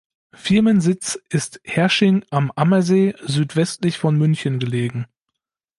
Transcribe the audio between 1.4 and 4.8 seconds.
Herrsching am Ammersee, südwestlich von München